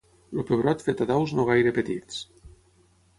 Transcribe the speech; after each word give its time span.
el 0.35 0.45
pebrot 0.51 0.79
fet 0.87 1.03
a 1.05 1.05
daus 1.11 1.33
no 1.39 1.45
gaire 1.49 1.73
petits 1.77 2.17